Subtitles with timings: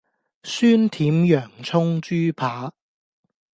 [0.41, 2.71] 酸甜洋蔥豬排